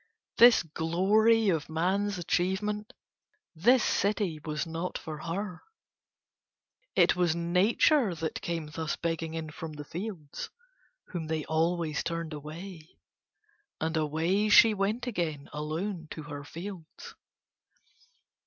This 0.39 0.63
glory 0.63 1.49
of 1.49 1.69
Man's 1.69 2.17
achievement, 2.17 2.91
this 3.53 3.83
city 3.83 4.39
was 4.43 4.65
not 4.65 4.97
for 4.97 5.19
her. 5.19 5.61
It 6.95 7.15
was 7.15 7.35
Nature 7.35 8.15
that 8.15 8.41
came 8.41 8.71
thus 8.71 8.95
begging 8.95 9.35
in 9.35 9.51
from 9.51 9.73
the 9.73 9.85
fields, 9.85 10.49
whom 11.09 11.27
they 11.27 11.45
always 11.45 12.01
turned 12.03 12.33
away. 12.33 12.97
And 13.79 13.95
away 13.95 14.49
she 14.49 14.73
went 14.73 15.05
again 15.05 15.47
alone 15.53 16.07
to 16.13 16.23
her 16.23 16.43
fields. 16.43 17.13